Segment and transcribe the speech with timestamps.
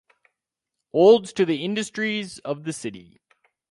[0.93, 3.21] Olds to the industries of the city.